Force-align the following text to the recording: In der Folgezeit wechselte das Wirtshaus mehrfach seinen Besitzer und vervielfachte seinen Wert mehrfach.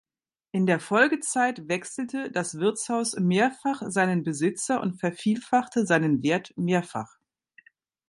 In 0.51 0.65
der 0.65 0.79
Folgezeit 0.79 1.67
wechselte 1.69 2.31
das 2.31 2.57
Wirtshaus 2.57 3.15
mehrfach 3.19 3.83
seinen 3.85 4.23
Besitzer 4.23 4.81
und 4.81 4.99
vervielfachte 4.99 5.85
seinen 5.85 6.23
Wert 6.23 6.55
mehrfach. 6.57 7.19